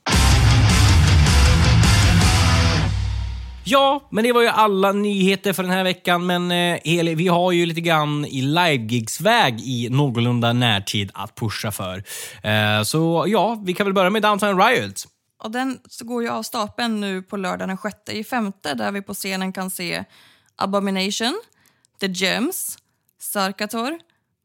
Ja, 3.65 4.09
men 4.11 4.25
det 4.25 4.33
var 4.33 4.43
ju 4.43 4.49
alla 4.49 4.93
nyheter 4.93 5.53
för 5.53 5.63
den 5.63 5.73
här 5.73 5.85
veckan. 5.85 6.27
Men 6.27 6.51
eh, 6.51 6.81
Eli, 6.85 7.15
vi 7.15 7.29
har 7.29 7.53
ju 7.53 7.67
lite 7.67 7.81
grann 7.81 8.25
i 8.25 8.43
livegigsväg 8.43 9.61
i 9.61 9.89
någorlunda 9.91 10.53
närtid 10.53 11.11
att 11.15 11.35
pusha 11.35 11.71
för. 11.71 12.05
Eh, 12.43 12.83
så 12.83 13.25
ja, 13.29 13.63
vi 13.65 13.75
kan 13.75 13.87
väl 13.87 13.95
börja 13.95 14.11
med 14.11 14.23
Downtown 14.23 14.61
Riot. 14.63 15.07
Och 15.39 15.51
den 15.51 15.79
går 16.01 16.23
ju 16.23 16.29
av 16.29 16.43
stapeln 16.43 17.01
nu 17.01 17.23
på 17.23 17.37
lördag 17.37 17.69
den 17.69 17.79
6 17.79 17.97
i 18.11 18.25
femte 18.25 18.75
där 18.75 18.93
vi 18.93 19.03
på 19.03 19.15
scenen 19.15 19.53
kan 19.53 19.71
se 19.71 20.05
Abomination, 20.57 21.41
The 22.01 22.07
Gems, 22.07 22.79
Sarkator, 23.21 23.99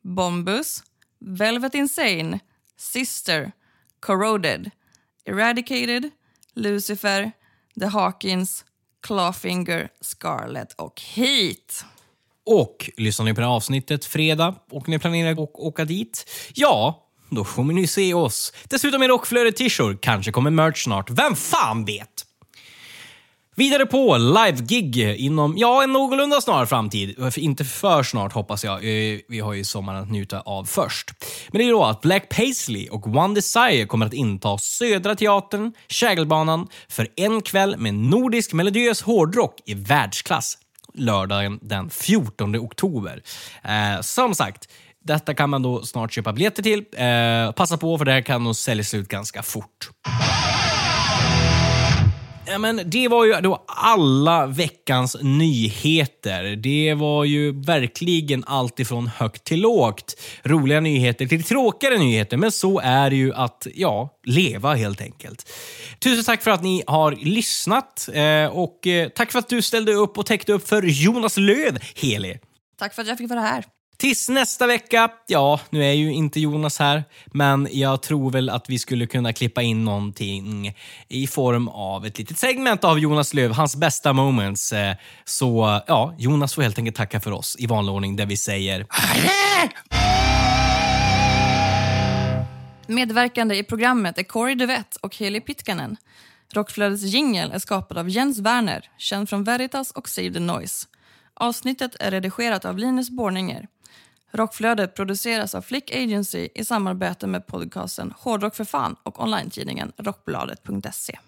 Bombus, 0.03 0.83
Velvet 1.19 1.75
Insane, 1.75 2.39
Sister, 2.77 3.51
Corroded, 3.99 4.71
Eradicated, 5.25 6.09
Lucifer, 6.55 7.31
The 7.79 7.85
Hawkins, 7.85 8.65
Clawfinger, 9.01 9.89
Scarlet 10.01 10.73
och 10.73 11.01
Heat. 11.01 11.85
Och 12.45 12.89
lyssnar 12.97 13.25
ni 13.25 13.33
på 13.33 13.41
det 13.41 13.47
här 13.47 13.53
avsnittet 13.53 14.05
fredag 14.05 14.55
och 14.71 14.89
ni 14.89 14.99
planerar 14.99 15.31
att 15.31 15.37
åka 15.53 15.85
dit, 15.85 16.29
ja, 16.53 17.03
då 17.29 17.43
kommer 17.43 17.73
ni 17.73 17.87
se 17.87 18.13
oss. 18.13 18.53
Dessutom 18.69 19.01
är 19.01 19.07
Rockflödet 19.07 19.55
t-shirt. 19.55 20.01
Kanske 20.01 20.31
kommer 20.31 20.51
merch 20.51 20.83
snart. 20.83 21.09
Vem 21.09 21.35
fan 21.35 21.85
vet? 21.85 22.16
Vidare 23.57 23.85
på 23.85 24.17
live-gig 24.17 24.97
inom, 24.97 25.57
ja, 25.57 25.83
en 25.83 25.93
någorlunda 25.93 26.41
snar 26.41 26.65
framtid. 26.65 27.15
Inte 27.37 27.65
för 27.65 28.03
snart 28.03 28.33
hoppas 28.33 28.63
jag. 28.63 28.75
Eh, 28.75 29.19
vi 29.27 29.39
har 29.39 29.53
ju 29.53 29.63
sommaren 29.63 30.03
att 30.03 30.11
njuta 30.11 30.41
av 30.41 30.65
först. 30.65 31.11
Men 31.49 31.59
det 31.59 31.67
är 31.67 31.71
då 31.71 31.83
att 31.83 32.01
Black 32.01 32.29
Paisley 32.29 32.89
och 32.89 33.07
One 33.07 33.35
Desire 33.35 33.85
kommer 33.85 34.05
att 34.05 34.13
inta 34.13 34.57
Södra 34.57 35.15
Teatern, 35.15 35.73
Kägelbanan, 35.87 36.67
för 36.89 37.07
en 37.15 37.41
kväll 37.41 37.77
med 37.77 37.93
nordisk 37.93 38.53
melodiös 38.53 39.01
hårdrock 39.01 39.61
i 39.65 39.73
världsklass. 39.73 40.57
Lördagen 40.93 41.59
den 41.61 41.89
14 41.89 42.55
oktober. 42.55 43.23
Eh, 43.63 44.01
som 44.01 44.35
sagt, 44.35 44.69
detta 45.03 45.33
kan 45.33 45.49
man 45.49 45.61
då 45.61 45.83
snart 45.83 46.13
köpa 46.13 46.33
biljetter 46.33 46.63
till. 46.63 46.85
Eh, 46.97 47.51
passa 47.51 47.77
på 47.77 47.97
för 47.97 48.05
det 48.05 48.11
här 48.11 48.21
kan 48.21 48.43
nog 48.43 48.55
sälja 48.55 48.83
slut 48.83 49.07
ganska 49.07 49.43
fort. 49.43 49.89
Ja, 52.49 52.57
men 52.57 52.81
det 52.85 53.07
var 53.07 53.25
ju 53.25 53.41
då 53.41 53.63
alla 53.67 54.45
veckans 54.45 55.17
nyheter. 55.21 56.55
Det 56.55 56.93
var 56.93 57.23
ju 57.23 57.61
verkligen 57.61 58.43
allt 58.47 58.79
ifrån 58.79 59.07
högt 59.07 59.43
till 59.43 59.61
lågt. 59.61 60.21
Roliga 60.43 60.79
nyheter 60.79 61.25
till 61.25 61.43
tråkigare 61.43 61.97
nyheter, 61.97 62.37
men 62.37 62.51
så 62.51 62.79
är 62.79 63.09
det 63.09 63.15
ju 63.15 63.33
att 63.33 63.67
ja, 63.75 64.09
leva 64.23 64.73
helt 64.73 65.01
enkelt. 65.01 65.49
Tusen 65.99 66.23
tack 66.23 66.43
för 66.43 66.51
att 66.51 66.63
ni 66.63 66.83
har 66.87 67.11
lyssnat 67.11 68.09
eh, 68.13 68.45
och 68.45 68.87
eh, 68.87 69.09
tack 69.09 69.31
för 69.31 69.39
att 69.39 69.49
du 69.49 69.61
ställde 69.61 69.93
upp 69.93 70.17
och 70.17 70.25
täckte 70.25 70.53
upp 70.53 70.67
för 70.67 70.83
Jonas 70.83 71.37
Löv, 71.37 71.79
Heli. 71.95 72.39
Tack 72.79 72.93
för 72.93 73.01
att 73.01 73.07
jag 73.07 73.17
fick 73.17 73.29
vara 73.29 73.41
här. 73.41 73.63
Tills 73.97 74.29
nästa 74.29 74.67
vecka, 74.67 75.09
ja, 75.27 75.59
nu 75.69 75.85
är 75.85 75.93
ju 75.93 76.13
inte 76.13 76.39
Jonas 76.39 76.79
här, 76.79 77.03
men 77.25 77.67
jag 77.71 78.01
tror 78.01 78.31
väl 78.31 78.49
att 78.49 78.69
vi 78.69 78.79
skulle 78.79 79.07
kunna 79.07 79.33
klippa 79.33 79.61
in 79.61 79.85
någonting 79.85 80.75
i 81.07 81.27
form 81.27 81.67
av 81.67 82.05
ett 82.05 82.17
litet 82.17 82.39
segment 82.39 82.83
av 82.83 82.99
Jonas 82.99 83.33
Löv, 83.33 83.51
hans 83.51 83.75
bästa 83.75 84.13
moments. 84.13 84.73
Eh, 84.73 84.95
så 85.25 85.81
ja, 85.87 86.15
Jonas 86.17 86.55
får 86.55 86.61
helt 86.61 86.77
enkelt 86.77 86.95
tacka 86.95 87.19
för 87.19 87.31
oss 87.31 87.55
i 87.59 87.65
vanlig 87.65 87.93
ordning 87.95 88.15
där 88.15 88.25
vi 88.25 88.37
säger 88.37 88.85
Medverkande 92.87 93.55
i 93.55 93.63
programmet 93.63 94.17
är 94.17 94.23
Corey 94.23 94.55
Duvett 94.55 94.95
och 94.95 95.15
Heli 95.15 95.41
Pitkanen. 95.41 95.97
Rockflödets 96.53 97.03
jingel 97.03 97.51
är 97.51 97.59
skapad 97.59 97.97
av 97.97 98.09
Jens 98.09 98.39
Werner, 98.39 98.89
känd 98.97 99.29
från 99.29 99.43
Veritas 99.43 99.91
och 99.91 100.09
Save 100.09 100.33
the 100.33 100.39
Noise. 100.39 100.87
Avsnittet 101.33 101.95
är 101.99 102.11
redigerat 102.11 102.65
av 102.65 102.77
Linus 102.77 103.09
Borninger. 103.09 103.67
Rockflödet 104.31 104.95
produceras 104.95 105.55
av 105.55 105.61
Flick 105.61 105.91
Agency 105.95 106.49
i 106.55 106.65
samarbete 106.65 107.27
med 107.27 107.47
podcasten 107.47 108.13
Hårdrock 108.17 108.55
för 108.55 108.65
fan 108.65 108.95
och 109.03 109.23
online-tidningen 109.23 109.91
Rockbladet.se. 109.97 111.19